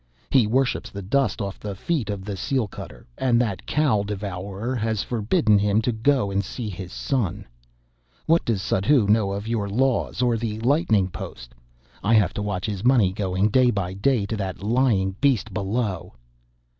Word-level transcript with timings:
He 0.31 0.47
worships 0.47 0.89
the 0.89 1.03
dust 1.03 1.43
off 1.43 1.59
the 1.59 1.75
feet 1.75 2.09
of 2.09 2.25
the 2.25 2.35
seal 2.35 2.67
cutter, 2.67 3.05
and 3.19 3.39
that 3.39 3.67
cow 3.67 4.01
devourer 4.01 4.73
has 4.75 5.03
forbidden 5.03 5.59
him 5.59 5.79
to 5.83 5.91
go 5.91 6.31
and 6.31 6.43
see 6.43 6.69
his 6.71 6.91
son. 6.91 7.45
What 8.25 8.43
does 8.43 8.63
Suddhoo 8.63 9.05
know 9.07 9.31
of 9.31 9.47
your 9.47 9.69
laws 9.69 10.23
or 10.23 10.37
the 10.37 10.59
lightning 10.61 11.11
post? 11.11 11.53
I 12.03 12.15
have 12.15 12.33
to 12.33 12.41
watch 12.41 12.65
his 12.65 12.83
money 12.83 13.13
going 13.13 13.49
day 13.49 13.69
by 13.69 13.93
day 13.93 14.25
to 14.25 14.37
that 14.37 14.63
lying 14.63 15.17
beast 15.21 15.53
below." 15.53 16.13